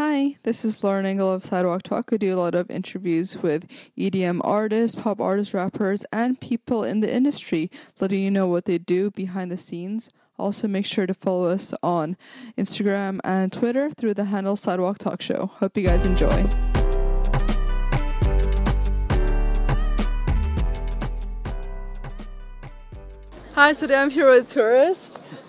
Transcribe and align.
Hi, 0.00 0.36
this 0.44 0.64
is 0.64 0.84
Lauren 0.84 1.06
Engel 1.06 1.32
of 1.32 1.44
Sidewalk 1.44 1.82
Talk. 1.82 2.12
I 2.12 2.18
do 2.18 2.32
a 2.32 2.38
lot 2.38 2.54
of 2.54 2.70
interviews 2.70 3.36
with 3.38 3.66
EDM 3.98 4.40
artists, 4.44 4.94
pop 4.94 5.20
artists, 5.20 5.52
rappers, 5.52 6.04
and 6.12 6.40
people 6.40 6.84
in 6.84 7.00
the 7.00 7.12
industry, 7.12 7.68
letting 7.98 8.22
you 8.22 8.30
know 8.30 8.46
what 8.46 8.66
they 8.66 8.78
do 8.78 9.10
behind 9.10 9.50
the 9.50 9.56
scenes. 9.56 10.12
Also, 10.38 10.68
make 10.68 10.86
sure 10.86 11.08
to 11.08 11.14
follow 11.14 11.48
us 11.48 11.74
on 11.82 12.16
Instagram 12.56 13.18
and 13.24 13.52
Twitter 13.52 13.90
through 13.90 14.14
the 14.14 14.26
handle 14.26 14.54
Sidewalk 14.54 14.98
Talk 14.98 15.20
Show. 15.20 15.50
Hope 15.54 15.76
you 15.76 15.82
guys 15.82 16.04
enjoy. 16.04 16.44
Hi, 23.54 23.72
so 23.72 23.80
today 23.80 23.96
I'm 23.96 24.10
here 24.10 24.30
with 24.30 24.48
Tourist. 24.48 25.07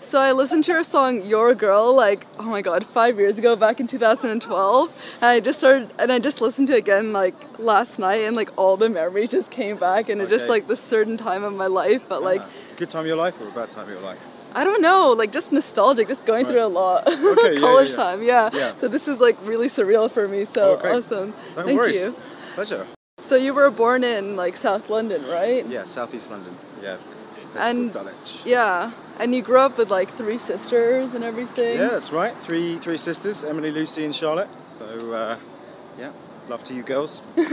So 0.09 0.17
I 0.19 0.31
listened 0.31 0.63
to 0.63 0.73
her 0.73 0.83
song 0.83 1.21
"Your 1.23 1.53
Girl" 1.53 1.93
like 1.93 2.25
oh 2.39 2.43
my 2.43 2.61
god, 2.63 2.83
five 2.85 3.19
years 3.19 3.37
ago, 3.37 3.55
back 3.55 3.79
in 3.79 3.85
2012, 3.85 4.89
and 5.21 5.23
I 5.23 5.39
just 5.39 5.59
started 5.59 5.91
and 5.99 6.11
I 6.11 6.17
just 6.17 6.41
listened 6.41 6.67
to 6.69 6.73
it 6.73 6.79
again 6.79 7.13
like 7.13 7.36
last 7.59 8.00
night, 8.00 8.21
and 8.23 8.36
like 8.36 8.50
all 8.57 8.75
the 8.75 8.89
memories 8.89 9.29
just 9.29 9.51
came 9.51 9.77
back, 9.77 10.09
and 10.09 10.19
it 10.21 10.29
just 10.29 10.50
like 10.50 10.67
this 10.67 10.79
certain 10.81 11.15
time 11.15 11.43
of 11.43 11.53
my 11.53 11.67
life, 11.67 12.01
but 12.09 12.23
like. 12.23 12.41
Uh, 12.41 12.47
good 12.77 12.89
time 12.89 13.01
of 13.01 13.07
your 13.07 13.17
life 13.17 13.36
or 13.39 13.47
a 13.47 13.51
bad 13.51 13.69
time 13.69 13.83
of 13.83 13.89
your 13.89 14.01
life? 14.01 14.17
I 14.55 14.64
don't 14.64 14.81
know, 14.81 15.11
like 15.11 15.31
just 15.31 15.51
nostalgic, 15.51 16.07
just 16.07 16.25
going 16.25 16.45
Right. 16.45 16.53
through 16.53 16.65
a 16.65 16.73
lot. 16.81 17.07
Okay, 17.07 17.53
yeah, 17.53 17.59
College 17.59 17.89
yeah, 17.91 17.95
yeah. 17.97 18.03
time, 18.03 18.23
yeah. 18.23 18.50
Yeah. 18.51 18.73
So 18.79 18.87
this 18.87 19.07
is 19.07 19.19
like 19.19 19.37
really 19.43 19.67
surreal 19.67 20.09
for 20.09 20.28
me. 20.28 20.45
So 20.45 20.71
Okay. 20.78 20.89
awesome. 20.89 21.36
No 21.55 21.65
Thank 21.65 21.79
worries. 21.79 21.95
you. 21.97 22.15
Pleasure. 22.55 22.87
So 23.21 23.36
you 23.36 23.53
were 23.53 23.69
born 23.69 24.03
in 24.03 24.36
like 24.36 24.57
South 24.57 24.89
London, 24.89 25.28
right? 25.28 25.67
Yeah, 25.67 25.86
southeast 25.86 26.31
London. 26.31 26.57
Yeah. 26.81 26.97
And- 27.55 27.93
Dulwich. 27.93 28.39
Yeah. 28.43 28.91
And 29.19 29.36
you 29.36 29.41
grew 29.41 29.59
up 29.59 29.78
with 29.78 29.89
like 29.91 30.15
three 30.18 30.37
sisters 30.37 31.14
and 31.14 31.23
everything. 31.23 31.78
Yeah, 31.78 31.89
that's 31.89 32.11
right. 32.11 32.36
Three 32.44 32.80
three 32.80 32.97
sisters, 32.97 33.44
Emily, 33.44 33.72
Lucy, 33.72 34.05
and 34.05 34.16
Charlotte. 34.16 34.50
So 34.78 35.14
uh, 35.14 35.38
yeah, 35.97 36.11
love 36.47 36.64
to 36.66 36.73
you 36.73 36.83
girls. 36.83 37.22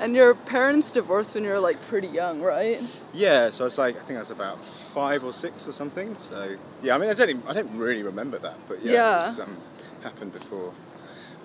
And 0.00 0.14
your 0.14 0.34
parents 0.36 0.92
divorced 0.92 1.34
when 1.34 1.42
you 1.42 1.50
were 1.50 1.58
like 1.58 1.76
pretty 1.88 2.06
young, 2.06 2.40
right? 2.40 2.80
Yeah, 3.12 3.50
so 3.50 3.66
it's 3.66 3.78
like 3.78 3.96
I 3.96 4.00
think 4.04 4.16
I 4.16 4.20
was 4.20 4.30
about 4.30 4.58
five 4.94 5.24
or 5.24 5.32
six 5.32 5.66
or 5.66 5.72
something. 5.72 6.16
So 6.20 6.56
yeah, 6.84 6.94
I 6.94 6.98
mean 6.98 7.10
I 7.10 7.14
don't 7.14 7.30
even, 7.30 7.42
I 7.48 7.52
don't 7.52 7.76
really 7.76 8.04
remember 8.04 8.38
that, 8.38 8.56
but 8.68 8.84
yeah, 8.84 8.92
Yeah. 8.92 9.24
it 9.24 9.28
was, 9.30 9.40
um, 9.40 9.56
happened 10.04 10.32
before 10.32 10.72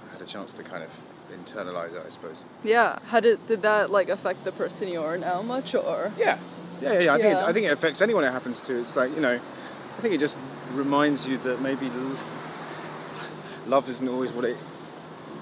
I 0.08 0.12
had 0.14 0.22
a 0.22 0.26
chance 0.26 0.54
to 0.54 0.64
kind 0.64 0.84
of 0.84 0.92
internalize 1.34 1.96
it, 1.96 2.04
I 2.06 2.10
suppose. 2.10 2.44
Yeah. 2.64 3.00
How 3.08 3.20
did 3.20 3.40
did 3.48 3.64
that 3.64 3.90
like 3.90 4.10
affect 4.10 4.44
the 4.44 4.52
person 4.52 4.88
you 4.88 5.02
are 5.02 5.18
now 5.18 5.42
much 5.42 5.74
or? 5.74 6.12
Yeah, 6.16 6.38
yeah, 6.84 6.94
yeah. 6.94 7.00
yeah. 7.00 7.14
I 7.14 7.18
think 7.18 7.34
it, 7.34 7.38
I 7.50 7.54
think 7.54 7.66
it 7.68 7.72
affects 7.72 8.02
anyone 8.02 8.24
it 8.24 8.32
happens 8.32 8.60
to. 8.62 8.80
It's 8.80 8.96
like 8.96 9.12
you 9.16 9.22
know, 9.22 9.40
I 9.98 10.02
think 10.02 10.14
it 10.14 10.20
just 10.20 10.36
reminds 10.74 11.26
you 11.28 11.38
that 11.40 11.62
maybe 11.62 11.90
love 13.68 13.90
isn't 13.90 14.08
always 14.08 14.32
what 14.32 14.46
it 14.46 14.58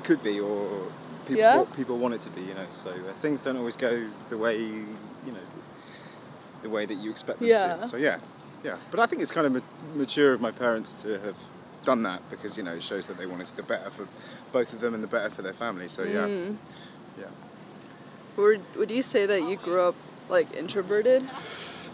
could 0.03 0.21
be, 0.23 0.39
or 0.39 0.91
people, 1.25 1.35
Yeah. 1.41 1.57
what 1.57 1.75
people 1.75 1.97
want 1.97 2.13
it 2.13 2.21
to 2.23 2.29
be. 2.29 2.41
You 2.41 2.53
know, 2.53 2.65
so 2.71 2.89
uh, 2.91 3.13
things 3.21 3.41
don't 3.41 3.57
always 3.57 3.75
go 3.75 4.07
the 4.29 4.37
way 4.37 4.57
you 4.59 5.31
know, 5.31 5.45
the 6.63 6.69
way 6.69 6.85
that 6.85 6.95
you 6.95 7.11
expect 7.11 7.39
them 7.39 7.47
Yeah. 7.47 7.75
to. 7.77 7.87
So 7.87 7.97
yeah, 7.97 8.19
yeah. 8.63 8.77
But 8.91 8.99
I 8.99 9.05
think 9.05 9.21
it's 9.21 9.31
kind 9.31 9.47
of 9.47 9.53
ma- 9.53 9.59
mature 9.95 10.33
of 10.33 10.41
my 10.41 10.51
parents 10.51 10.91
to 11.03 11.19
have 11.19 11.35
done 11.85 12.03
that 12.03 12.21
because 12.29 12.57
you 12.57 12.63
know 12.63 12.73
it 12.75 12.83
shows 12.83 13.07
that 13.07 13.17
they 13.17 13.25
wanted 13.25 13.47
the 13.55 13.63
better 13.63 13.89
for 13.89 14.07
both 14.51 14.71
of 14.73 14.81
them 14.81 14.93
and 14.93 15.01
the 15.03 15.07
better 15.07 15.29
for 15.29 15.41
their 15.41 15.53
family. 15.53 15.87
So 15.87 16.03
yeah, 16.03 16.27
Mm. 16.27 16.57
yeah. 17.19 17.25
Would 18.37 18.61
would 18.77 18.91
you 18.91 19.01
say 19.03 19.25
that 19.25 19.41
you 19.43 19.55
grew 19.57 19.81
up 19.81 19.95
like 20.31 20.53
introverted? 20.55 21.29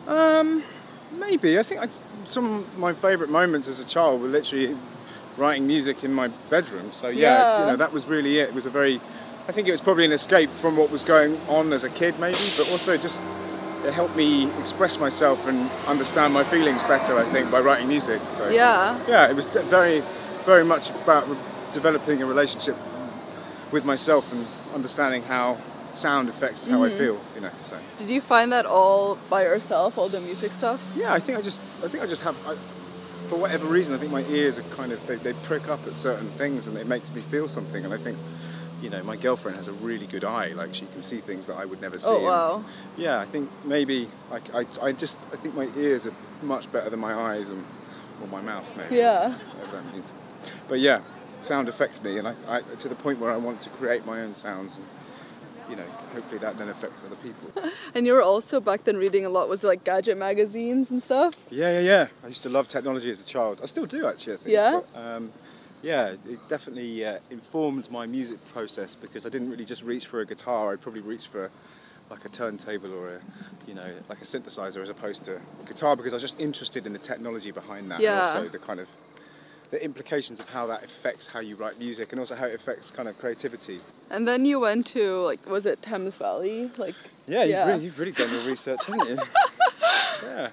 Um, 0.08 0.64
maybe. 1.12 1.60
I 1.60 1.64
think 1.64 1.82
I, 1.82 1.90
some 2.30 2.60
of 2.60 2.78
my 2.78 2.94
favourite 2.94 3.32
moments 3.32 3.68
as 3.68 3.80
a 3.80 3.84
child 3.84 4.22
were 4.22 4.28
literally 4.30 4.76
writing 5.38 5.68
music 5.68 6.04
in 6.04 6.14
my 6.14 6.30
bedroom. 6.50 6.92
So 6.94 7.10
yeah, 7.10 7.20
Yeah. 7.20 7.60
you 7.62 7.66
know, 7.68 7.76
that 7.76 7.92
was 7.92 8.06
really 8.06 8.38
it. 8.40 8.50
It 8.50 8.56
was 8.56 8.66
a 8.66 8.70
very, 8.70 9.02
I 9.48 9.52
think 9.52 9.68
it 9.68 9.72
was 9.72 9.82
probably 9.82 10.06
an 10.06 10.12
escape 10.12 10.52
from 10.52 10.78
what 10.78 10.90
was 10.92 11.04
going 11.04 11.38
on 11.48 11.74
as 11.74 11.84
a 11.84 11.90
kid, 11.90 12.20
maybe, 12.20 12.38
but 12.58 12.70
also 12.72 12.96
just 12.98 13.24
it 13.86 13.94
helped 13.94 14.16
me 14.16 14.50
express 14.60 15.00
myself 15.00 15.46
and 15.48 15.70
understand 15.88 16.34
my 16.34 16.44
feelings 16.44 16.82
better. 16.84 17.18
I 17.18 17.24
think 17.32 17.52
by 17.52 17.60
writing 17.60 17.88
music. 17.88 18.22
So 18.38 18.50
Yeah. 18.50 18.98
yeah, 19.08 19.28
it 19.30 19.36
was 19.36 19.46
very, 19.46 20.04
very 20.46 20.64
much 20.64 20.90
about 20.90 21.28
re- 21.30 21.38
developing 21.72 22.22
a 22.22 22.26
relationship 22.26 22.76
with 23.74 23.84
myself 23.86 24.32
and 24.32 24.46
understanding 24.74 25.22
how 25.24 25.58
sound 25.98 26.30
affects 26.30 26.66
how 26.68 26.84
I 26.84 26.90
mm-hmm. 26.90 26.98
feel. 26.98 27.22
You 27.36 27.42
know, 27.42 27.52
so. 27.70 27.78
Did 27.98 28.10
you 28.10 28.22
find 28.22 28.52
that 28.52 28.66
all 28.66 29.18
by 29.30 29.44
yourself, 29.44 29.98
all 29.98 30.10
the 30.10 30.22
music 30.22 30.52
stuff? 30.52 30.82
Yeah, 30.96 31.14
I 31.14 31.20
think 31.20 31.38
I 31.38 31.42
just, 31.42 31.62
I 31.84 31.88
think 31.88 32.04
I 32.04 32.08
just 32.08 32.22
have, 32.22 32.36
I, 32.46 32.56
for 33.30 33.38
whatever 33.38 33.66
reason, 33.66 33.94
I 33.94 33.98
think 33.98 34.12
my 34.12 34.24
ears 34.26 34.58
are 34.58 34.64
kind 34.76 34.92
of, 34.92 35.06
they, 35.08 35.18
they 35.18 35.34
prick 35.34 35.68
up 35.68 35.86
at 35.88 35.98
certain 35.98 36.32
things 36.32 36.68
and 36.68 36.78
it 36.78 36.88
makes 36.88 37.12
me 37.12 37.22
feel 37.22 37.48
something. 37.48 37.84
And 37.84 37.94
I 37.94 37.98
think, 37.98 38.18
you 38.82 38.90
know, 38.90 39.04
my 39.04 39.16
girlfriend 39.16 39.58
has 39.58 39.68
a 39.68 39.74
really 39.74 40.08
good 40.08 40.24
eye. 40.24 40.50
Like 40.50 40.74
she 40.74 40.86
can 40.86 41.02
see 41.02 41.20
things 41.20 41.46
that 41.48 41.58
I 41.58 41.66
would 41.66 41.82
never 41.82 41.96
oh, 41.96 42.00
see. 42.00 42.06
Oh 42.08 42.16
And, 42.16 42.26
wow. 42.26 42.66
yeah, 42.96 43.20
I 43.20 43.26
think 43.26 43.50
maybe, 43.66 44.10
like, 44.32 44.54
I, 44.54 44.66
I 44.82 44.92
just, 44.92 45.20
I 45.34 45.36
think 45.36 45.56
my 45.56 45.68
ears 45.76 46.06
are 46.06 46.14
much 46.42 46.72
better 46.72 46.90
than 46.90 47.00
my 47.00 47.14
eyes 47.14 47.50
and, 47.50 47.66
or 48.22 48.28
my 48.28 48.42
mouth 48.42 48.68
maybe. 48.78 48.96
Yeah. 48.96 49.34
Whatever 49.34 49.78
that 49.78 49.94
means. 49.94 50.06
But 50.70 50.80
yeah, 50.80 51.02
sound 51.42 51.68
affects 51.68 52.02
me 52.02 52.18
and 52.20 52.28
I, 52.28 52.36
I, 52.48 52.62
to 52.62 52.88
the 52.88 52.96
point 52.96 53.20
where 53.20 53.32
I 53.32 53.38
want 53.38 53.62
to 53.62 53.70
create 53.72 54.06
my 54.06 54.22
own 54.22 54.36
sounds. 54.36 54.76
And, 54.76 54.86
you 55.70 55.76
know, 55.76 55.86
hopefully 56.14 56.38
that 56.40 56.58
then 56.58 56.70
affects 56.70 57.04
other 57.06 57.16
people. 57.18 57.52
And 57.96 58.06
you 58.06 58.14
were 58.14 58.22
also 58.22 58.60
back 58.60 58.84
then 58.84 58.98
reading 58.98 59.26
a 59.26 59.30
lot 59.30 59.50
was 59.50 59.64
it, 59.64 59.68
like 59.68 59.84
gadget 59.84 60.18
magazines 60.18 60.90
and 60.92 61.02
stuff. 61.02 61.34
Yeah, 61.50 61.72
yeah, 61.74 61.80
yeah. 61.80 62.08
I 62.24 62.28
used 62.28 62.44
to 62.44 62.50
love 62.50 62.68
technology 62.68 63.10
as 63.12 63.22
a 63.22 63.26
child. 63.26 63.60
I 63.64 63.66
still 63.66 63.86
do 63.86 64.06
actually. 64.08 64.34
I 64.34 64.38
think. 64.38 64.50
Yeah? 64.50 64.82
But, 64.94 65.00
um, 65.00 65.32
yeah, 65.82 66.16
it 66.28 66.50
definitely 66.50 67.06
uh, 67.06 67.20
informed 67.30 67.90
my 67.92 68.06
music 68.06 68.38
process 68.54 68.96
because 68.96 69.26
I 69.26 69.30
didn't 69.30 69.50
really 69.50 69.66
just 69.66 69.84
reach 69.84 70.06
for 70.06 70.22
a 70.22 70.26
guitar. 70.26 70.74
I'd 70.74 70.82
probably 70.82 71.02
reach 71.02 71.28
for 71.28 71.50
like 72.10 72.24
a 72.26 72.30
turntable 72.30 72.94
or 72.94 73.16
a, 73.16 73.20
you 73.68 73.74
know, 73.74 73.92
like 74.10 74.22
a 74.22 74.26
synthesizer 74.26 74.82
as 74.82 74.90
opposed 74.90 75.24
to 75.26 75.36
a 75.36 75.68
guitar 75.68 75.96
because 75.96 76.14
I 76.14 76.16
was 76.16 76.24
just 76.24 76.40
interested 76.40 76.86
in 76.86 76.94
the 76.94 77.00
technology 77.00 77.52
behind 77.52 77.92
that 77.92 78.00
Yeah. 78.00 78.30
and 78.30 78.38
also 78.46 78.50
the 78.52 78.60
kind 78.60 78.80
of 78.80 78.88
the 79.72 79.84
implications 79.84 80.40
of 80.40 80.48
how 80.50 80.66
that 80.68 80.84
affects 80.84 81.28
how 81.28 81.40
you 81.40 81.56
write 81.56 81.78
music 81.80 82.12
and 82.12 82.20
also 82.20 82.36
how 82.36 82.46
it 82.46 82.56
affects 82.56 82.90
kind 82.92 83.08
of 83.10 83.18
creativity. 83.20 83.80
And 84.10 84.28
then 84.28 84.46
you 84.46 84.60
went 84.60 84.86
to 84.88 85.20
like 85.22 85.46
was 85.50 85.66
it 85.66 85.82
Thames 85.82 86.16
Valley? 86.18 86.72
Like 86.78 86.96
Yeah, 87.28 87.44
you've, 87.44 87.68
Really, 87.68 87.84
you've 87.86 88.00
really 88.00 88.12
done 88.14 88.32
your 88.32 88.44
research, 88.44 88.86
haven't 88.86 89.10
you? 89.10 89.18
yeah. 90.24 90.50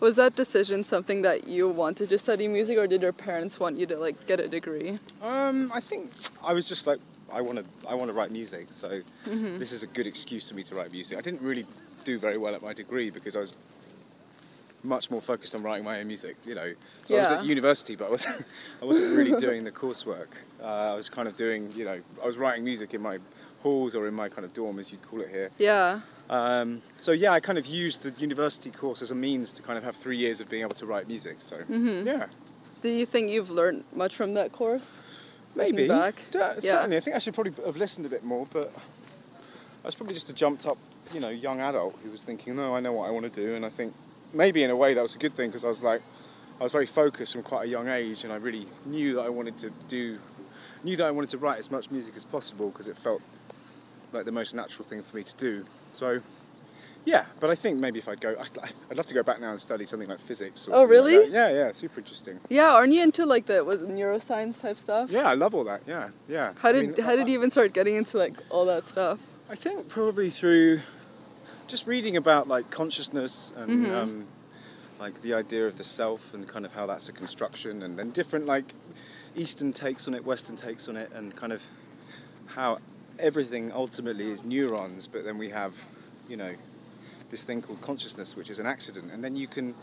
was 0.00 0.16
that 0.16 0.34
decision 0.36 0.84
something 0.84 1.22
that 1.22 1.46
you 1.46 1.68
wanted 1.68 2.08
to 2.08 2.18
study 2.18 2.48
music 2.48 2.76
or 2.78 2.86
did 2.86 3.02
your 3.02 3.12
parents 3.12 3.58
want 3.60 3.78
you 3.78 3.86
to 3.86 3.96
like 3.96 4.26
get 4.26 4.40
a 4.40 4.48
degree? 4.48 4.98
Um, 5.22 5.70
I 5.72 5.80
think 5.80 6.10
I 6.42 6.52
was 6.52 6.68
just 6.68 6.86
like, 6.86 6.98
I 7.32 7.40
want 7.40 7.58
to, 7.58 7.64
I 7.88 7.94
want 7.94 8.08
to 8.10 8.14
write 8.14 8.30
music, 8.30 8.68
so 8.70 9.00
Mm-hmm. 9.26 9.58
this 9.58 9.72
is 9.72 9.82
a 9.82 9.86
good 9.88 10.06
excuse 10.06 10.48
for 10.48 10.54
me 10.54 10.62
to 10.64 10.74
write 10.74 10.92
music. 10.92 11.18
I 11.18 11.20
didn't 11.20 11.42
really 11.42 11.66
do 12.04 12.18
very 12.18 12.36
well 12.36 12.54
at 12.54 12.62
my 12.62 12.72
degree 12.72 13.10
because 13.10 13.34
I 13.34 13.40
was 13.40 13.52
much 14.82 15.10
more 15.10 15.20
focused 15.20 15.54
on 15.54 15.62
writing 15.62 15.84
my 15.84 16.00
own 16.00 16.06
music. 16.08 16.36
You 16.44 16.54
know, 16.54 16.72
so 17.08 17.16
I 17.16 17.20
was 17.20 17.30
at 17.30 17.44
university, 17.44 17.96
but 17.96 18.06
I 18.08 18.10
wasn't, 18.10 18.44
I 18.82 18.84
wasn't 18.84 19.16
really 19.16 19.38
doing 19.40 19.64
the 19.64 19.72
coursework. 19.72 20.28
Uh, 20.62 20.64
I 20.92 20.94
was 20.94 21.08
kind 21.08 21.26
of 21.28 21.36
doing, 21.36 21.72
you 21.74 21.84
know, 21.84 22.00
I 22.22 22.26
was 22.26 22.36
writing 22.36 22.64
music 22.64 22.94
in 22.94 23.00
my 23.02 23.18
halls 23.62 23.94
or 23.94 24.06
in 24.06 24.14
my 24.14 24.28
kind 24.28 24.44
of 24.44 24.52
dorm, 24.54 24.78
as 24.78 24.92
you'd 24.92 25.02
call 25.02 25.20
it 25.20 25.28
here. 25.30 25.50
Yeah. 25.58 26.00
Um, 26.28 26.82
so 26.98 27.12
yeah, 27.12 27.32
I 27.32 27.40
kind 27.40 27.58
of 27.58 27.66
used 27.66 28.02
the 28.02 28.10
university 28.20 28.70
course 28.70 29.00
as 29.02 29.10
a 29.10 29.14
means 29.14 29.52
to 29.52 29.62
kind 29.62 29.78
of 29.78 29.84
have 29.84 29.96
three 29.96 30.16
years 30.16 30.40
of 30.40 30.48
being 30.48 30.62
able 30.62 30.74
to 30.76 30.86
write 30.86 31.06
music. 31.08 31.36
So 31.40 31.56
Mm-hmm. 31.56 32.06
yeah. 32.06 32.26
Do 32.82 32.88
you 32.90 33.06
think 33.06 33.30
you've 33.30 33.50
learned 33.50 33.84
much 33.94 34.14
from 34.16 34.34
that 34.34 34.52
course? 34.52 34.84
Maybe. 35.54 35.88
back? 35.88 36.16
Yeah, 36.34 36.54
Yeah. 36.60 36.72
Certainly. 36.72 36.96
I 36.98 37.00
think 37.00 37.16
I 37.16 37.18
should 37.18 37.34
probably 37.34 37.52
have 37.64 37.76
listened 37.76 38.04
a 38.06 38.08
bit 38.08 38.22
more, 38.24 38.46
but 38.52 38.72
I 39.82 39.86
was 39.86 39.94
probably 39.94 40.14
just 40.14 40.28
a 40.28 40.32
jumped 40.32 40.66
up, 40.66 40.76
you 41.14 41.20
know, 41.20 41.30
young 41.30 41.60
adult 41.60 41.96
who 42.04 42.10
was 42.10 42.22
thinking, 42.22 42.54
no, 42.56 42.74
I 42.76 42.80
know 42.80 42.92
what 42.92 43.08
I 43.08 43.10
want 43.10 43.32
to 43.32 43.40
do. 43.46 43.54
And 43.54 43.64
I 43.64 43.70
think 43.70 43.94
maybe 44.32 44.62
in 44.62 44.70
a 44.70 44.76
way 44.76 44.94
that 44.94 45.02
was 45.02 45.14
a 45.14 45.18
good 45.18 45.34
thing 45.36 45.48
because 45.50 45.64
I 45.64 45.68
was 45.68 45.82
like, 45.82 46.02
I 46.60 46.62
was 46.62 46.72
very 46.72 46.86
focused 46.86 47.32
from 47.32 47.42
quite 47.42 47.66
a 47.66 47.68
young 47.68 47.88
age 47.88 48.24
and 48.24 48.32
I 48.32 48.36
really 48.36 48.66
knew 48.86 49.14
that 49.14 49.22
I 49.22 49.28
wanted 49.28 49.58
to 49.58 49.70
do, 49.88 50.18
knew 50.84 50.96
that 50.96 51.04
I 51.06 51.10
wanted 51.10 51.30
to 51.30 51.38
write 51.38 51.58
as 51.58 51.70
much 51.70 51.90
music 51.90 52.14
as 52.16 52.24
possible 52.24 52.70
because 52.70 52.86
it 52.86 52.98
felt 52.98 53.20
like 54.12 54.24
the 54.24 54.32
most 54.32 54.54
natural 54.54 54.86
thing 54.88 55.02
for 55.02 55.16
me 55.16 55.22
to 55.22 55.34
do. 55.36 55.66
So, 55.92 56.20
yeah, 57.04 57.26
but 57.40 57.50
I 57.50 57.54
think 57.54 57.78
maybe 57.78 57.98
if 57.98 58.08
I'd 58.08 58.20
go, 58.20 58.30
I'd, 58.40 58.72
I'd 58.90 58.96
love 58.96 59.06
to 59.06 59.14
go 59.14 59.22
back 59.22 59.40
now 59.40 59.50
and 59.52 59.60
study 59.60 59.86
something 59.86 60.08
like 60.08 60.20
physics. 60.26 60.66
Or 60.66 60.70
Oh, 60.70 60.80
something 60.80 60.96
like 60.98 61.06
really? 61.06 61.32
yeah, 61.32 61.50
yeah, 61.50 61.72
super 61.72 62.00
interesting. 62.00 62.40
Yeah, 62.48 62.72
aren't 62.72 62.92
you 62.92 63.02
into 63.02 63.26
like 63.26 63.46
the 63.46 63.54
neuroscience 63.62 64.58
type 64.60 64.78
stuff? 64.80 65.10
Yeah, 65.10 65.28
I 65.28 65.34
love 65.34 65.54
all 65.54 65.64
that. 65.64 65.82
Yeah, 65.86 66.08
yeah. 66.28 66.52
How 66.56 66.70
I 66.70 66.72
did 66.72 66.96
mean, 66.96 67.04
how 67.04 67.14
did 67.16 67.28
you 67.28 67.34
even 67.34 67.50
start 67.50 67.72
getting 67.74 67.96
into 67.96 68.16
like 68.16 68.34
all 68.50 68.64
that 68.66 68.86
stuff? 68.88 69.18
I 69.48 69.54
think 69.54 69.88
probably 69.88 70.30
through 70.30 70.80
just 71.66 71.86
reading 71.86 72.16
about 72.16 72.48
like 72.48 72.70
consciousness 72.70 73.52
and 73.56 73.86
Mhm. 73.86 73.94
um, 73.94 74.26
like 74.98 75.20
the 75.22 75.34
idea 75.34 75.66
of 75.66 75.76
the 75.76 75.84
self 75.84 76.32
and 76.32 76.48
kind 76.48 76.64
of 76.64 76.72
how 76.72 76.86
that's 76.86 77.08
a 77.08 77.12
construction 77.12 77.82
and 77.82 77.98
then 77.98 78.10
different 78.10 78.46
like 78.46 78.72
Eastern 79.34 79.72
takes 79.72 80.08
on 80.08 80.14
it, 80.14 80.24
Western 80.24 80.56
takes 80.56 80.88
on 80.88 80.96
it, 80.96 81.10
and 81.14 81.36
kind 81.36 81.52
of 81.52 81.60
how 82.46 82.78
everything 83.18 83.70
ultimately 83.72 84.30
is 84.30 84.42
neurons, 84.44 85.06
but 85.06 85.24
then 85.24 85.36
we 85.36 85.50
have, 85.50 85.74
you 86.28 86.36
know, 86.36 86.54
this 87.30 87.42
thing 87.42 87.60
called 87.60 87.80
consciousness, 87.82 88.34
which 88.34 88.48
is 88.48 88.58
an 88.58 88.66
accident, 88.66 89.10
and 89.12 89.22
then 89.22 89.36
you 89.36 89.46
can 89.46 89.74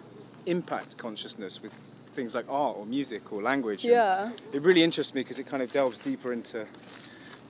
impact 0.47 0.97
consciousness 0.97 1.62
with 1.62 1.71
things 2.15 2.33
like 2.33 2.45
art 2.50 2.77
or 2.77 2.86
music 2.86 3.31
or 3.31 3.41
language. 3.44 3.83
Yeah. 3.86 4.31
It 4.53 4.62
really 4.63 4.83
interests 4.83 5.13
me 5.13 5.21
because 5.21 5.38
it 5.39 5.45
kind 5.45 5.62
of 5.62 5.71
delves 5.71 6.00
deeper 6.00 6.33
into 6.33 6.65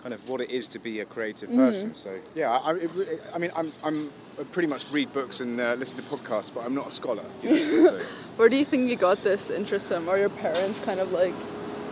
kind 0.03 0.13
of 0.13 0.29
what 0.29 0.41
it 0.41 0.51
is 0.51 0.67
to 0.67 0.79
be 0.79 1.00
a 1.00 1.05
creative 1.05 1.50
Mm-hmm. 1.50 1.59
person. 1.59 1.95
So 1.95 2.19
yeah, 2.35 2.51
I, 2.51 2.71
I, 2.71 2.75
it, 2.75 3.21
I 3.33 3.38
mean, 3.38 3.51
I'm, 3.55 3.71
I'm 3.83 4.11
I 4.39 4.44
pretty 4.44 4.67
much 4.67 4.85
read 4.91 5.13
books 5.13 5.39
and 5.39 5.59
uh, 5.59 5.75
listen 5.79 5.95
to 5.95 6.01
podcasts, 6.03 6.53
but 6.53 6.65
I'm 6.65 6.75
not 6.75 6.88
a 6.89 6.91
scholar. 6.91 7.23
You 7.41 7.50
know, 7.51 7.85
so. 7.85 8.05
Where 8.35 8.50
do 8.50 8.57
you 8.57 8.65
think 8.65 8.89
you 8.89 8.97
got 8.97 9.23
this 9.23 9.50
interest 9.50 9.88
from? 9.88 10.09
Are 10.09 10.17
your 10.17 10.29
parents 10.29 10.79
kind 10.81 11.00
of 11.00 11.11
like? 11.11 11.33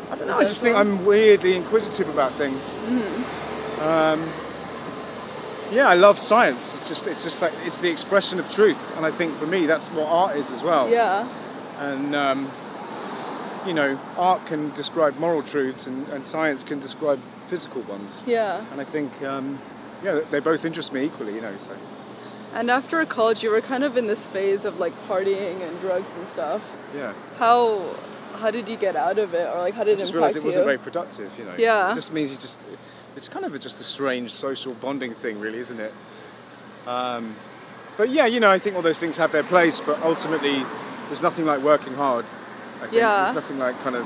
I 0.09 0.15
don't 0.17 0.27
know. 0.27 0.37
I 0.37 0.43
just 0.43 0.61
think 0.61 0.75
I'm 0.75 1.05
weirdly 1.05 1.55
inquisitive 1.55 2.09
about 2.09 2.35
things. 2.35 2.61
Mm-hmm. 2.65 3.81
Um, 3.81 4.29
yeah, 5.71 5.87
I 5.87 5.93
love 5.95 6.19
science. 6.19 6.73
It's 6.73 6.89
just 6.89 7.07
it's 7.07 7.23
just 7.23 7.41
like 7.41 7.53
it's 7.65 7.77
the 7.77 7.89
expression 7.89 8.39
of 8.39 8.49
truth, 8.49 8.77
and 8.97 9.05
I 9.05 9.11
think 9.11 9.37
for 9.37 9.47
me 9.47 9.65
that's 9.67 9.87
what 9.87 10.07
art 10.07 10.35
is 10.35 10.49
as 10.51 10.61
well. 10.61 10.89
Yeah. 10.89 11.29
And 11.79 12.13
um, 12.13 12.51
you 13.65 13.73
know, 13.73 13.99
art 14.17 14.45
can 14.47 14.71
describe 14.73 15.17
moral 15.17 15.43
truths, 15.43 15.87
and, 15.87 16.07
and 16.09 16.25
science 16.25 16.63
can 16.63 16.79
describe 16.79 17.19
physical 17.47 17.81
ones. 17.83 18.11
Yeah. 18.25 18.65
And 18.71 18.81
I 18.81 18.83
think 18.83 19.21
um, 19.21 19.59
yeah, 20.03 20.21
they 20.31 20.39
both 20.39 20.65
interest 20.65 20.93
me 20.93 21.03
equally. 21.05 21.35
You 21.35 21.41
know, 21.41 21.55
so 21.57 21.75
And 22.53 22.69
after 22.71 23.03
college, 23.05 23.43
you 23.43 23.51
were 23.51 23.61
kind 23.61 23.83
of 23.83 23.97
in 23.97 24.07
this 24.07 24.25
phase 24.27 24.65
of 24.65 24.79
like 24.79 24.93
partying 25.07 25.61
and 25.61 25.79
drugs 25.79 26.09
and 26.17 26.27
stuff. 26.27 26.61
yeah. 26.95 27.13
How 27.37 27.95
how 28.33 28.49
did 28.49 28.67
you 28.67 28.77
get 28.77 28.95
out 28.95 29.19
of 29.19 29.33
it, 29.33 29.47
or 29.53 29.57
like 29.59 29.73
how 29.75 29.81
I 29.81 29.85
did 29.85 29.93
it 29.93 29.99
just 29.99 30.13
impact 30.13 30.15
realised 30.15 30.37
it 30.37 30.39
you? 30.41 30.45
wasn't 30.45 30.65
very 30.65 30.77
productive. 30.79 31.31
You 31.37 31.45
know. 31.45 31.55
Yeah. 31.57 31.91
It 31.91 31.95
just 31.95 32.11
means 32.11 32.31
you 32.31 32.37
just. 32.37 32.59
It's 33.15 33.27
kind 33.27 33.43
of 33.43 33.53
a, 33.53 33.59
just 33.59 33.79
a 33.81 33.83
strange 33.83 34.31
social 34.31 34.73
bonding 34.73 35.13
thing, 35.13 35.39
really, 35.41 35.59
isn't 35.59 35.79
it? 35.81 35.93
Um, 36.87 37.35
but 37.97 38.09
yeah, 38.09 38.25
you 38.25 38.39
know, 38.39 38.49
I 38.49 38.57
think 38.57 38.77
all 38.77 38.81
those 38.81 38.99
things 38.99 39.17
have 39.17 39.33
their 39.33 39.43
place, 39.43 39.81
but 39.81 40.01
ultimately, 40.01 40.63
there's 41.07 41.21
nothing 41.21 41.45
like 41.45 41.61
working 41.61 41.93
hard. 41.93 42.25
I 42.81 42.85
think 42.85 42.93
Yeah. 42.93 43.23
there's 43.25 43.35
nothing 43.35 43.59
like 43.59 43.79
kind 43.83 43.95
of 43.95 44.05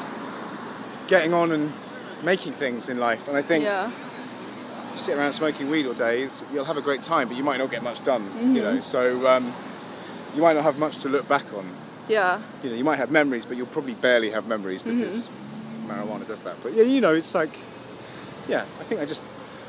getting 1.07 1.33
on 1.33 1.51
and 1.51 1.72
making 2.24 2.54
things 2.54 2.89
in 2.89 3.00
life. 3.00 3.27
And 3.27 3.38
I 3.38 3.42
think 3.42 3.63
yeah. 3.63 3.92
you 4.94 5.00
sit 5.00 5.18
around 5.18 5.33
smoking 5.33 5.69
weed 5.69 5.86
all 5.86 5.94
day, 5.94 6.30
you'll 6.54 6.66
have 6.66 6.77
a 6.77 6.81
great 6.81 7.04
time, 7.04 7.27
but 7.27 7.38
you 7.38 7.44
might 7.44 7.57
not 7.57 7.72
get 7.72 7.83
much 7.83 8.04
done. 8.04 8.24
Mm-hmm. 8.30 8.56
You 8.56 8.62
know, 8.62 8.81
so 8.81 9.27
um, 9.27 9.54
you 10.36 10.42
might 10.42 10.54
not 10.54 10.63
have 10.63 10.77
much 10.77 10.98
to 11.00 11.10
look 11.10 11.27
back 11.27 11.45
on. 11.54 11.69
Yeah. 12.07 12.42
You 12.63 12.69
know, 12.72 12.75
you 12.75 12.83
might 12.83 12.98
have 12.98 13.12
memories, 13.12 13.45
but 13.45 13.57
you'll 13.57 13.68
probably 13.68 13.94
barely 13.95 14.31
have 14.31 14.48
memories 14.48 14.81
Mm-hmm. 14.81 15.00
because 15.00 15.28
marijuana 15.88 16.28
does 16.28 16.42
that. 16.42 16.56
But 16.63 16.74
yeah, 16.74 16.83
you 16.83 17.00
know, 17.01 17.13
it's 17.13 17.33
like, 17.36 17.51
yeah, 18.48 18.66
I 18.80 18.83
think 18.83 19.01
I 19.01 19.06
just 19.06 19.24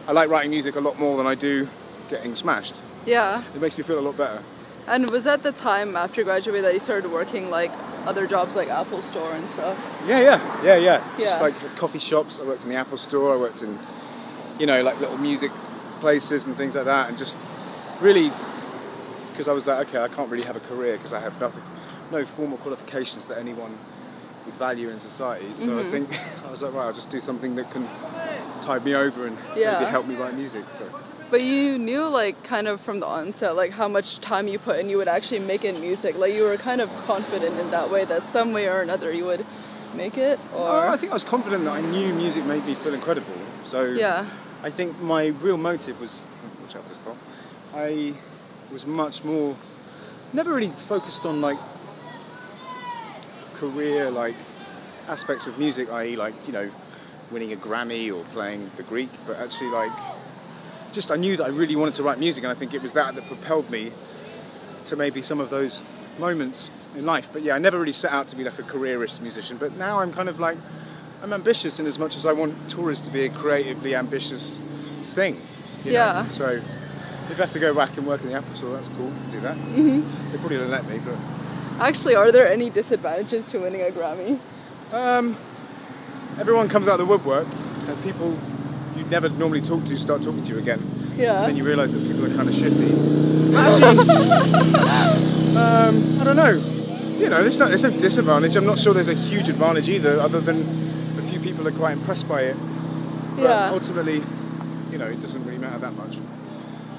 I 0.09 0.13
like 0.13 0.29
writing 0.31 0.51
music 0.51 0.77
a 0.77 0.81
lot 0.81 0.99
more 0.99 1.17
than 1.17 1.27
I 1.27 1.35
do 1.35 1.69
getting 2.09 2.35
smashed. 2.37 2.77
Yeah. 3.05 3.43
It 3.55 3.61
makes 3.61 3.77
me 3.77 3.85
feel 3.85 3.99
a 3.99 4.01
lot 4.01 4.17
better. 4.17 4.43
And 4.87 5.11
was 5.11 5.25
that 5.25 5.43
the 5.43 5.53
time 5.53 5.97
after 5.97 6.21
you 6.21 6.25
graduated 6.25 6.65
that 6.65 6.73
you 6.75 6.79
started 6.81 7.11
working 7.11 7.51
like 7.51 7.73
other 8.07 8.27
jobs 8.27 8.55
like 8.55 8.69
Apple 8.69 9.03
Store 9.03 9.33
and 9.35 9.49
stuff? 9.51 9.79
Yeah, 10.07 10.21
yeah, 10.21 10.65
yeah, 10.65 10.77
yeah. 10.77 11.17
Just 11.19 11.37
Yeah. 11.37 11.43
like 11.43 11.77
coffee 11.77 11.99
shops. 11.99 12.39
I 12.41 12.45
worked 12.45 12.63
in 12.65 12.71
the 12.71 12.77
Apple 12.77 12.99
Store. 12.99 13.35
I 13.35 13.37
worked 13.37 13.63
in, 13.63 13.79
you 14.59 14.67
know, 14.67 14.83
like 14.83 14.99
little 15.01 15.19
music 15.19 15.51
places 16.01 16.47
and 16.47 16.57
things 16.57 16.75
like 16.75 16.85
that, 16.85 17.09
and 17.09 17.19
just 17.19 17.37
really 18.01 18.31
because 19.31 19.49
I 19.49 19.53
was 19.53 19.67
like, 19.67 19.89
okay, 19.89 19.99
I 19.99 20.09
can't 20.09 20.31
really 20.31 20.47
have 20.47 20.57
a 20.57 20.61
career 20.61 20.97
because 20.97 21.13
I 21.13 21.21
have 21.21 21.39
nothing, 21.41 21.63
no 22.11 22.25
formal 22.25 22.57
qualifications 22.59 23.27
that 23.27 23.37
anyone 23.39 23.79
would 24.47 24.55
value 24.55 24.89
in 24.89 24.99
society. 25.01 25.53
So 25.55 25.67
Mm-hmm. 25.67 25.89
I 25.89 25.91
think 25.91 26.21
I 26.47 26.51
was 26.51 26.63
like, 26.63 26.73
right, 26.73 26.87
I'll 26.87 26.93
just 26.95 27.11
do 27.11 27.21
something 27.21 27.55
that 27.57 27.71
can 27.71 27.87
tide 28.63 28.83
me 28.85 28.95
over 28.95 29.27
and 29.27 29.37
Yeah. 29.55 29.79
maybe 29.79 29.91
help 29.91 30.07
me 30.07 30.15
write 30.15 30.35
music. 30.35 30.65
So 30.79 30.85
But 31.31 31.43
you 31.43 31.77
knew 31.77 32.07
like 32.09 32.43
kind 32.45 32.69
of 32.69 32.81
from 32.81 33.01
the 33.01 33.07
onset 33.07 33.57
like 33.57 33.73
how 33.73 33.89
much 33.89 34.21
time 34.21 34.47
you 34.47 34.59
put 34.59 34.79
in 34.79 34.89
you 34.89 34.97
would 34.99 35.09
actually 35.09 35.41
make 35.41 35.65
it 35.65 35.79
music. 35.81 36.17
Like 36.17 36.33
you 36.35 36.43
were 36.43 36.57
kind 36.57 36.81
of 36.81 36.91
confident 37.07 37.59
in 37.59 37.71
that 37.73 37.91
way 37.91 38.05
that 38.05 38.27
some 38.29 38.53
way 38.53 38.69
or 38.69 38.81
another 38.81 39.13
you 39.13 39.25
would 39.25 39.45
make 39.95 40.17
it 40.17 40.39
or 40.55 40.69
Oh, 40.69 40.89
I 40.89 40.97
think 40.97 41.11
I 41.11 41.15
was 41.15 41.25
confident 41.25 41.65
that 41.65 41.73
I 41.73 41.81
knew 41.81 42.13
music 42.13 42.45
made 42.45 42.65
me 42.65 42.75
feel 42.75 42.95
incredible. 42.95 43.35
So 43.65 43.83
Yeah. 43.85 44.29
I 44.63 44.71
think 44.71 45.01
my 45.01 45.27
real 45.27 45.57
motive 45.57 46.01
was 46.01 46.21
watch 46.63 46.77
out 46.77 46.83
for 46.85 46.89
this 46.89 46.99
pole. 46.99 47.17
I 47.75 48.15
was 48.73 48.87
much 48.87 49.25
more 49.25 49.57
never 50.33 50.53
really 50.53 50.73
focused 50.89 51.25
on 51.25 51.41
like 51.41 51.59
career 53.55 54.11
like 54.11 54.37
aspects 55.09 55.47
of 55.47 55.59
music, 55.59 55.91
i.e. 55.91 56.17
like, 56.17 56.35
you 56.47 56.53
know, 56.53 56.71
winning 57.31 57.53
a 57.53 57.57
Grammy 57.57 58.15
or 58.15 58.25
playing 58.33 58.71
the 58.77 58.83
Greek, 58.83 59.11
but 59.27 59.37
actually 59.37 59.71
like 59.71 59.93
just 60.97 61.11
I 61.11 61.17
knew 61.17 61.37
that 61.37 61.45
I 61.45 61.49
really 61.49 61.77
wanted 61.77 61.95
to 61.97 62.03
write 62.03 62.19
music 62.19 62.43
and 62.43 62.51
I 62.51 62.55
think 62.59 62.73
it 62.73 62.81
was 62.83 62.93
that 62.93 63.15
that 63.15 63.27
propelled 63.29 63.71
me 63.71 63.93
to 64.87 64.97
maybe 64.97 65.21
some 65.21 65.41
of 65.41 65.51
those 65.51 65.83
moments 66.19 66.71
in 66.97 67.05
life. 67.05 67.29
But 67.33 67.43
yeah, 67.43 67.55
I 67.55 67.59
never 67.59 67.79
really 67.79 67.93
set 67.93 68.11
out 68.13 68.29
to 68.29 68.37
be 68.37 68.45
like 68.45 68.59
a 68.59 68.63
careerist 68.63 69.21
musician. 69.21 69.59
But 69.59 69.77
now 69.77 70.01
I'm 70.01 70.11
kind 70.11 70.31
of 70.31 70.41
like 70.41 70.57
I'm 71.23 71.35
ambitious 71.35 71.79
in 71.79 71.87
as 71.87 71.99
much 71.99 72.17
as 72.17 72.25
I 72.25 72.33
want 72.33 72.71
tourists 72.71 73.05
to 73.07 73.13
be 73.13 73.27
a 73.27 73.29
creatively 73.29 73.95
ambitious 73.95 74.59
thing. 75.09 75.35
you 75.85 75.93
know? 75.93 75.99
Yeah. 75.99 76.29
So 76.31 76.63
if 77.31 77.33
I 77.33 77.43
have 77.43 77.53
to 77.53 77.59
go 77.59 77.75
back 77.75 77.99
and 77.99 78.07
work 78.07 78.23
in 78.23 78.29
the 78.29 78.35
Apple 78.35 78.55
Store, 78.55 78.73
that's 78.73 78.89
cool. 78.89 79.13
Do 79.31 79.41
that. 79.43 79.57
Mm-hmm. 79.57 80.33
They 80.33 80.39
probably 80.39 80.57
don't 80.57 80.71
let 80.71 80.89
me, 80.89 80.99
but 80.99 81.17
Actually, 81.79 82.15
are 82.15 82.33
there 82.33 82.51
any 82.51 82.71
disadvantages 82.71 83.45
to 83.47 83.59
winning 83.59 83.83
a 83.83 83.91
Grammy? 83.91 84.41
um, 84.93 85.37
everyone 86.39 86.71
comes 86.71 86.89
out 86.89 86.93
of 86.93 87.01
the 87.01 87.05
woodwork, 87.05 87.47
and 87.87 88.03
people 88.03 88.39
you 88.99 89.05
never 89.05 89.29
normally 89.29 89.61
talk 89.61 89.85
to 89.87 89.97
start 89.97 90.23
talking 90.23 90.43
to 90.45 90.53
you 90.53 90.59
again. 90.59 91.15
Yeah. 91.17 91.39
And 91.41 91.49
then 91.51 91.57
you 91.57 91.65
realise 91.65 91.93
that 91.93 92.03
people 92.07 92.25
are 92.25 92.35
kind 92.35 92.49
of 92.49 92.55
shitty. 92.55 93.55
Actually, 93.57 93.99
um, 95.57 96.21
I 96.21 96.25
don't 96.25 96.37
know. 96.37 96.51
You 97.19 97.31
know, 97.31 97.41
it's 97.41 97.57
no, 97.57 97.69
there's 97.69 97.83
no 97.83 97.91
disadvantage. 97.91 98.57
I'm 98.57 98.67
not 98.67 98.79
sure 98.79 98.93
there's 98.93 99.09
a 99.09 99.15
huge 99.15 99.49
advantage 99.49 99.89
either, 99.89 100.21
other 100.21 100.41
than 100.41 101.17
a 101.19 101.23
few 101.31 101.41
people 101.41 101.67
are 101.67 101.73
quite 101.73 101.93
impressed 101.93 102.29
by 102.29 102.43
it. 102.43 102.57
But 103.37 103.43
Yeah. 103.45 103.71
ultimately, 103.71 104.23
you 104.91 104.99
know, 104.99 105.07
it 105.07 105.21
doesn't 105.21 105.45
really 105.45 105.59
matter 105.59 105.79
that 105.79 105.95
much. 105.97 106.19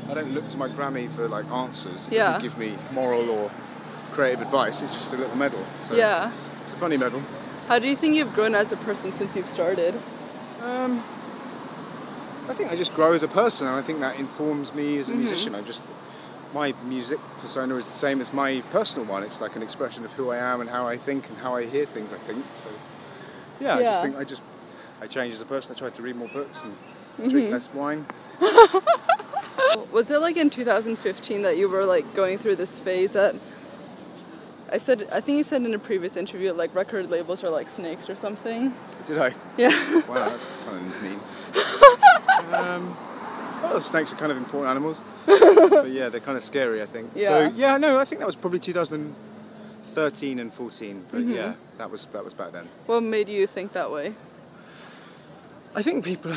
I 0.09 0.13
don't 0.13 0.33
look 0.33 0.47
to 0.49 0.57
my 0.57 0.69
Grammy 0.69 1.09
for 1.15 1.27
like 1.27 1.45
answers. 1.51 2.07
It 2.07 2.13
Yeah. 2.13 2.25
doesn't 2.33 2.41
give 2.43 2.57
me 2.57 2.77
moral 2.91 3.29
or 3.29 3.51
creative 4.13 4.41
advice. 4.41 4.81
It's 4.81 4.93
just 4.93 5.13
a 5.13 5.17
little 5.17 5.35
medal. 5.35 5.59
So 5.87 5.95
Yeah. 5.95 6.31
It's 6.63 6.71
a 6.71 6.75
funny 6.75 6.97
medal. 6.97 7.21
How 7.67 7.77
do 7.79 7.87
you 7.87 7.95
think 7.95 8.15
you've 8.15 8.33
grown 8.33 8.55
as 8.55 8.71
a 8.71 8.77
person 8.77 9.13
since 9.17 9.35
you've 9.35 9.49
started? 9.49 9.93
Um, 10.63 11.03
I 12.49 12.53
think 12.53 12.71
I 12.71 12.75
just 12.75 12.93
grow 12.93 13.13
as 13.13 13.23
a 13.23 13.27
person, 13.27 13.67
and 13.67 13.75
I 13.75 13.81
think 13.81 13.99
that 13.99 14.15
informs 14.17 14.73
me 14.73 14.97
as 14.99 15.09
a 15.09 15.11
Mm-hmm. 15.11 15.21
musician. 15.21 15.55
I 15.55 15.61
just 15.61 15.83
my 16.53 16.73
music 16.85 17.19
persona 17.41 17.75
is 17.75 17.85
the 17.85 17.91
same 17.91 18.21
as 18.21 18.31
my 18.31 18.61
personal 18.71 19.05
one. 19.05 19.21
It's 19.23 19.41
like 19.41 19.55
an 19.57 19.61
expression 19.61 20.05
of 20.05 20.11
who 20.11 20.29
I 20.31 20.37
am 20.37 20.61
and 20.61 20.69
how 20.69 20.87
I 20.87 20.97
think 20.97 21.27
and 21.27 21.37
how 21.37 21.55
I 21.55 21.65
hear 21.65 21.85
things. 21.85 22.13
I 22.13 22.17
think 22.19 22.45
so. 22.53 22.65
Yeah, 23.59 23.77
I 23.77 23.83
just 23.83 24.01
think 24.01 24.15
I 24.15 24.23
just 24.23 24.41
I 25.01 25.07
change 25.07 25.33
as 25.33 25.41
a 25.41 25.45
person. 25.45 25.75
I 25.75 25.77
tried 25.77 25.95
to 25.95 26.01
read 26.01 26.15
more 26.15 26.29
books 26.29 26.61
and 26.63 26.75
Mm-hmm. 27.17 27.29
drink 27.31 27.51
less 27.51 27.67
wine. 27.73 28.05
Was 29.91 30.11
it 30.11 30.19
like 30.19 30.37
in 30.37 30.51
2015 30.51 31.41
that 31.41 31.57
you 31.57 31.67
were 31.67 31.83
like 31.83 32.13
going 32.13 32.37
through 32.37 32.57
this 32.57 32.77
phase 32.77 33.13
that 33.13 33.33
I 34.71 34.77
said 34.77 35.07
I 35.11 35.21
think 35.21 35.37
you 35.37 35.43
said 35.43 35.61
in 35.63 35.73
a 35.73 35.79
previous 35.79 36.17
interview 36.17 36.51
like 36.53 36.73
record 36.75 37.09
labels 37.09 37.43
are 37.43 37.49
like 37.49 37.69
snakes 37.69 38.09
or 38.09 38.15
something. 38.15 38.73
Did 39.05 39.17
I? 39.17 39.33
Yeah. 39.57 39.69
Wow, 40.07 40.29
that's 40.29 40.45
kind 40.65 40.93
of 40.93 41.01
mean. 41.01 41.19
um, 42.53 42.97
well, 43.63 43.81
snakes 43.81 44.11
are 44.13 44.17
kind 44.17 44.31
of 44.31 44.37
important 44.37 44.69
animals, 44.69 45.01
but 45.25 45.89
yeah, 45.89 46.09
they're 46.09 46.19
kind 46.19 46.37
of 46.37 46.43
scary. 46.43 46.81
I 46.81 46.85
think. 46.85 47.11
Yeah. 47.15 47.27
So 47.27 47.53
yeah, 47.55 47.77
no, 47.77 47.97
I 47.97 48.05
think 48.05 48.19
that 48.19 48.25
was 48.25 48.35
probably 48.35 48.59
2013 48.59 50.39
and 50.39 50.53
14. 50.53 51.05
But 51.11 51.21
Mm-hmm. 51.21 51.31
yeah, 51.31 51.53
that 51.77 51.89
was 51.89 52.05
that 52.13 52.23
was 52.23 52.33
back 52.33 52.51
then. 52.51 52.67
what 52.87 53.01
made 53.01 53.29
you 53.29 53.47
think 53.47 53.73
that 53.73 53.91
way? 53.91 54.13
I 55.75 55.81
think 55.81 56.03
people. 56.03 56.33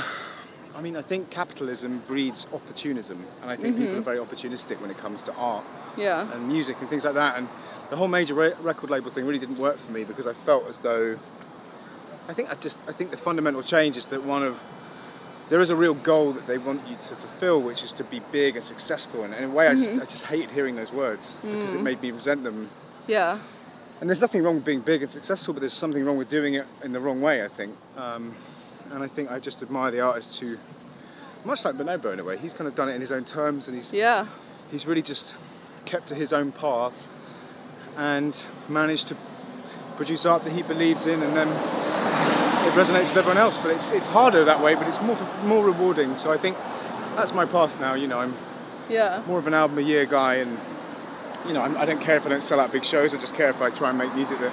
I 0.77 0.81
mean, 0.83 0.97
I 0.97 1.03
think 1.03 1.31
capitalism 1.31 2.03
breeds 2.07 2.47
opportunism, 2.53 3.25
and 3.43 3.51
I 3.51 3.57
think 3.57 3.77
people 3.77 3.97
are 3.97 4.01
very 4.03 4.19
opportunistic 4.19 4.81
when 4.81 4.89
it 4.91 4.99
comes 4.99 5.23
to 5.25 5.33
art 5.35 5.65
Yeah. 5.97 6.31
and 6.33 6.47
music 6.47 6.77
and 6.81 6.89
things 6.89 7.05
like 7.05 7.15
that. 7.15 7.37
And 7.37 7.49
the 7.91 7.97
whole 7.97 8.09
major 8.09 8.35
re- 8.35 8.55
record 8.61 8.89
label 8.91 9.11
thing 9.11 9.27
really 9.27 9.39
didn't 9.39 9.59
work 9.59 9.79
for 9.79 9.91
me 9.93 10.05
because 10.05 10.27
I 10.27 10.33
felt 10.33 10.69
as 10.69 10.79
though. 10.79 11.19
I 12.29 12.33
think 12.33 12.49
I 12.51 12.55
just 12.55 12.79
I 12.89 12.93
think 12.93 13.11
the 13.11 13.17
fundamental 13.17 13.63
change 13.63 13.97
is 13.97 14.07
that 14.07 14.23
one 14.25 14.43
of 14.45 14.61
there 15.49 15.61
is 15.61 15.71
a 15.71 15.75
real 15.77 15.95
goal 15.95 16.33
that 16.33 16.47
they 16.47 16.59
want 16.59 16.87
you 16.87 16.95
to 16.95 17.17
fulfill, 17.17 17.61
which 17.61 17.83
is 17.83 17.91
to 17.95 18.05
be 18.05 18.21
big 18.31 18.55
and 18.57 18.65
successful. 18.65 19.25
And 19.25 19.35
in 19.35 19.45
a 19.45 19.49
way, 19.49 19.67
I 19.67 19.75
just 19.75 19.91
I 19.91 20.05
just 20.05 20.25
hated 20.25 20.51
hearing 20.53 20.77
those 20.77 20.93
words 20.93 21.35
because 21.43 21.75
it 21.75 21.81
made 21.81 22.01
me 22.01 22.13
resent 22.13 22.45
them. 22.45 22.71
Yeah. 23.09 23.41
And 24.01 24.09
there's 24.09 24.21
nothing 24.21 24.43
wrong 24.43 24.55
with 24.55 24.65
being 24.65 24.81
big 24.81 25.03
and 25.03 25.11
successful, 25.11 25.53
but 25.53 25.61
there's 25.61 25.75
something 25.75 26.05
wrong 26.05 26.17
with 26.17 26.31
doing 26.31 26.55
it 26.55 26.67
in 26.85 26.93
the 26.93 27.01
wrong 27.01 27.21
way. 27.21 27.45
I 27.45 27.49
think. 27.49 27.77
Um, 27.97 28.35
and 28.93 29.03
I 29.03 29.09
think 29.09 29.31
I 29.31 29.39
just 29.41 29.61
admire 29.63 29.91
the 29.91 30.01
artist 30.01 30.39
who, 30.39 30.57
much 31.45 31.65
like 31.65 31.75
Bonobo 31.77 32.13
in 32.13 32.19
a 32.21 32.25
way, 32.25 32.39
he's 32.39 32.53
kind 32.53 32.67
of 32.69 32.75
done 32.77 32.89
it 32.89 32.95
in 32.95 33.01
his 33.01 33.11
own 33.13 33.25
terms, 33.25 33.67
and 33.67 33.77
he's 33.77 33.93
Yeah. 33.93 34.27
he's 34.71 34.87
really 34.87 35.03
just 35.03 35.35
kept 35.85 36.07
to 36.09 36.15
his 36.15 36.33
own 36.33 36.53
path 36.53 37.09
and 37.97 38.37
managed 38.69 39.09
to 39.09 39.17
produce 39.97 40.25
art 40.27 40.45
that 40.45 40.53
he 40.53 40.63
believes 40.63 41.07
in, 41.07 41.23
and 41.23 41.37
then 41.37 41.49
it 41.49 42.73
resonates 42.75 43.09
with 43.09 43.17
everyone 43.19 43.39
else. 43.39 43.57
But 43.57 43.73
it's 43.73 43.91
it's 43.91 44.07
harder 44.09 44.45
that 44.45 44.63
way, 44.63 44.75
but 44.75 44.87
it's 44.89 45.01
more 45.01 45.17
more 45.45 45.65
rewarding. 45.65 46.17
So 46.17 46.33
I 46.33 46.39
think 46.39 46.57
that's 47.17 47.33
my 47.33 47.45
path 47.47 47.79
now. 47.81 47.95
You 47.95 48.07
know, 48.09 48.19
I'm 48.19 48.37
Yeah. 48.89 49.23
more 49.27 49.39
of 49.39 49.47
an 49.47 49.55
album 49.55 49.79
a 49.79 49.83
year 49.83 50.07
guy, 50.07 50.35
and 50.37 50.59
you 51.47 51.53
know, 51.53 51.63
I'm, 51.63 51.77
I 51.77 51.85
don't 51.85 52.01
care 52.01 52.17
if 52.17 52.27
I 52.27 52.29
don't 52.29 52.43
sell 52.43 52.61
out 52.61 52.73
big 52.73 52.85
shows. 52.85 53.15
I 53.15 53.19
just 53.19 53.35
care 53.35 53.49
if 53.51 53.61
I 53.63 53.71
try 53.71 53.89
and 53.91 53.99
make 53.99 54.15
music 54.15 54.39
that 54.41 54.53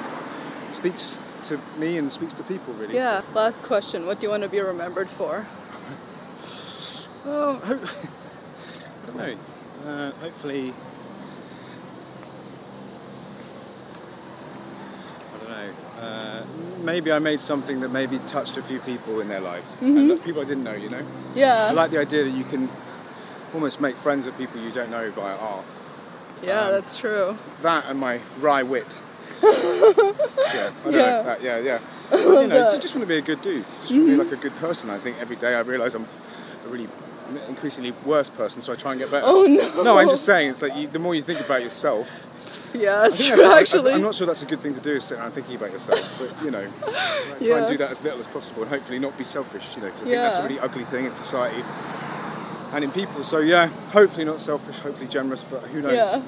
speaks 0.73 1.17
to 1.43 1.59
me 1.77 1.97
and 1.97 2.11
speaks 2.11 2.33
to 2.35 2.43
people 2.43 2.73
really. 2.73 2.95
Yeah. 2.95 3.21
Last 3.33 3.61
question. 3.61 4.05
What 4.05 4.19
do 4.19 4.23
you 4.25 4.29
want 4.29 4.43
to 4.43 4.49
be 4.49 4.59
remembered 4.59 5.09
for? 5.09 5.45
So, 6.79 7.05
well, 7.25 7.61
I 7.65 9.07
don't 9.07 9.17
know. 9.17 9.37
Uh, 9.85 10.11
hopefully, 10.21 10.73
I 15.33 15.37
don't 15.39 15.49
know. 15.49 15.73
Uh, 15.99 16.43
maybe 16.83 17.11
I 17.11 17.19
made 17.19 17.41
something 17.41 17.79
that 17.81 17.89
maybe 17.89 18.19
touched 18.19 18.55
a 18.57 18.61
few 18.61 18.79
people 18.79 19.19
in 19.19 19.27
their 19.29 19.39
lives, 19.41 19.65
and 19.81 20.21
people 20.23 20.41
I 20.41 20.45
didn't 20.45 20.63
know. 20.63 20.73
You 20.73 20.89
know. 20.89 21.05
Yeah. 21.35 21.65
I 21.65 21.71
like 21.71 21.91
the 21.91 21.99
idea 21.99 22.23
that 22.23 22.29
you 22.31 22.43
can 22.43 22.69
almost 23.53 23.79
make 23.81 23.97
friends 23.97 24.25
with 24.25 24.37
people 24.37 24.61
you 24.61 24.71
don't 24.71 24.91
know 24.91 25.09
via 25.11 25.35
art. 25.37 25.65
yeah, 26.43 26.65
um, 26.65 26.71
that's 26.73 26.97
true. 26.97 27.37
That 27.61 27.85
and 27.87 27.99
my 27.99 28.21
wry 28.39 28.61
wit. 28.63 29.01
yeah, 29.43 29.49
I 29.49 30.83
don't 30.83 30.85
Yeah. 30.85 30.91
know. 30.91 31.23
That, 31.23 31.41
yeah, 31.43 31.57
yeah. 31.59 31.79
You 32.11 32.17
know, 32.33 32.47
that. 32.47 32.75
you 32.75 32.79
just 32.81 32.95
want 32.95 33.03
to 33.03 33.07
be 33.07 33.17
a 33.17 33.21
good 33.21 33.41
dude. 33.41 33.65
Just 33.81 33.91
want 33.93 34.05
to 34.05 34.11
be 34.11 34.15
like 34.15 34.31
a 34.31 34.37
good 34.37 34.55
person. 34.57 34.89
I 34.89 34.99
think 34.99 35.17
every 35.19 35.35
day 35.35 35.55
I 35.55 35.59
realise 35.59 35.93
I'm 35.93 36.07
a 36.65 36.69
really 36.69 36.87
increasingly 37.47 37.91
worse 38.05 38.29
person, 38.29 38.61
so 38.61 38.73
I 38.73 38.75
try 38.75 38.91
and 38.91 38.99
get 38.99 39.11
better. 39.11 39.25
Oh 39.25 39.43
no. 39.43 39.83
No, 39.83 39.97
I'm 39.97 40.09
just 40.09 40.25
saying. 40.25 40.51
It's 40.51 40.61
like 40.61 40.75
you, 40.75 40.87
the 40.87 40.99
more 40.99 41.15
you 41.15 41.23
think 41.23 41.39
about 41.39 41.61
yourself. 41.61 42.07
Yeah, 42.73 43.01
that's 43.03 43.25
true. 43.25 43.35
That's, 43.35 43.61
actually, 43.61 43.91
I, 43.93 43.95
am 43.95 44.01
not 44.01 44.13
sure 44.15 44.27
that's 44.27 44.41
a 44.41 44.45
good 44.45 44.61
thing 44.61 44.73
to 44.75 44.81
do. 44.81 44.93
Is 44.95 45.05
sit 45.05 45.17
around 45.17 45.31
thinking 45.31 45.55
about 45.55 45.71
yourself, 45.71 46.01
but 46.19 46.43
you 46.43 46.51
know, 46.51 46.69
try 46.81 47.35
Yeah. 47.39 47.57
and 47.57 47.67
do 47.67 47.77
that 47.77 47.91
as 47.91 48.01
little 48.01 48.19
as 48.19 48.27
possible, 48.27 48.63
and 48.63 48.71
hopefully 48.71 48.99
not 48.99 49.17
be 49.17 49.23
selfish. 49.23 49.65
You 49.75 49.83
know, 49.83 49.87
because 49.87 50.03
I 50.03 50.05
think 50.05 50.15
that's 50.15 50.37
a 50.37 50.43
really 50.43 50.59
ugly 50.59 50.85
thing 50.85 51.05
in 51.05 51.15
society 51.15 51.63
and 52.73 52.83
in 52.83 52.91
people. 52.91 53.23
So 53.23 53.39
yeah, 53.39 53.67
hopefully 53.91 54.25
not 54.25 54.41
selfish, 54.41 54.77
hopefully 54.79 55.07
generous, 55.07 55.43
but 55.49 55.63
who 55.63 55.81
knows? 55.81 55.93
Yeah. 55.93 56.21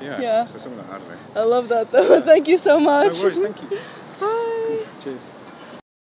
Yeah. 0.00 0.20
Yeah. 0.20 0.46
So 0.46 0.58
something 0.58 0.78
like 0.78 0.88
that. 0.88 0.94
I 0.94 0.98
don't 0.98 1.08
know. 1.08 1.40
I 1.40 1.44
love 1.44 1.68
that 1.68 1.92
though. 1.92 2.20
Thank 2.22 2.48
you 2.48 2.58
so 2.58 2.78
much. 2.78 3.14
No 3.14 3.22
worries. 3.22 3.40
Thank 3.40 3.62
you. 3.62 3.68
Bye. 4.20 4.86
Cheers. 5.02 5.30